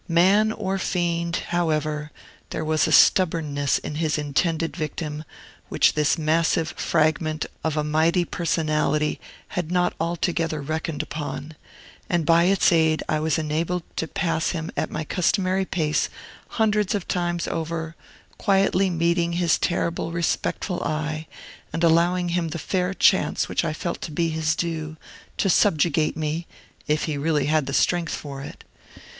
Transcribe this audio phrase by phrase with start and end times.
[0.07, 2.09] Man or fiend, however,
[2.49, 5.23] there was a stubbornness in his intended victim
[5.69, 9.19] which this massive fragment of a mighty personality
[9.49, 11.55] had not altogether reckoned upon,
[12.09, 16.09] and by its aid I was enabled to pass him at my customary pace
[16.57, 17.95] hundreds of times over,
[18.39, 21.27] quietly meeting his terribly respectful eye,
[21.71, 24.97] and allowing him the fair chance which I felt to be his due,
[25.37, 26.47] to subjugate me,
[26.87, 28.63] if he really had the strength for it.